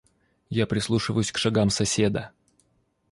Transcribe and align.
Я 0.49 0.65
прислушиваюсь 0.65 1.31
к 1.31 1.37
шагам 1.37 1.69
соседа. 1.69 2.31